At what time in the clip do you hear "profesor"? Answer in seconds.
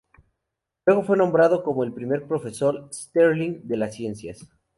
2.27-2.89